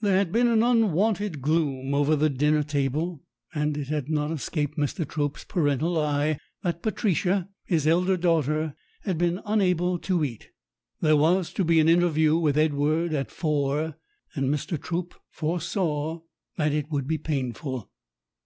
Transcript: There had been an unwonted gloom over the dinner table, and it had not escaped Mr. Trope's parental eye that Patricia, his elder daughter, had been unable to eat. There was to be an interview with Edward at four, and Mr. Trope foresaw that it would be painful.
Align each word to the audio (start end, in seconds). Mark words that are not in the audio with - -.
There 0.00 0.16
had 0.18 0.32
been 0.32 0.48
an 0.48 0.64
unwonted 0.64 1.40
gloom 1.40 1.94
over 1.94 2.16
the 2.16 2.28
dinner 2.28 2.64
table, 2.64 3.22
and 3.54 3.76
it 3.76 3.86
had 3.86 4.08
not 4.10 4.32
escaped 4.32 4.76
Mr. 4.76 5.08
Trope's 5.08 5.44
parental 5.44 6.00
eye 6.00 6.38
that 6.64 6.82
Patricia, 6.82 7.48
his 7.64 7.86
elder 7.86 8.16
daughter, 8.16 8.74
had 9.02 9.18
been 9.18 9.38
unable 9.46 10.00
to 10.00 10.24
eat. 10.24 10.50
There 11.00 11.14
was 11.16 11.52
to 11.52 11.64
be 11.64 11.78
an 11.78 11.88
interview 11.88 12.36
with 12.36 12.58
Edward 12.58 13.14
at 13.14 13.30
four, 13.30 13.94
and 14.34 14.52
Mr. 14.52 14.82
Trope 14.82 15.14
foresaw 15.30 16.22
that 16.56 16.72
it 16.72 16.90
would 16.90 17.06
be 17.06 17.18
painful. 17.18 17.88